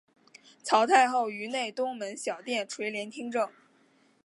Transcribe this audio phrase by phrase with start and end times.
[0.63, 3.47] 曹太后于内东门小殿垂帘听政。